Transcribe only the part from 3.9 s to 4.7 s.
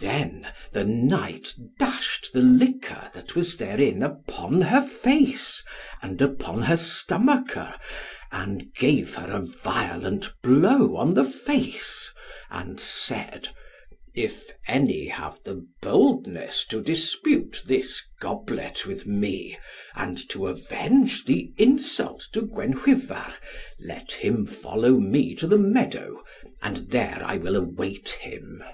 upon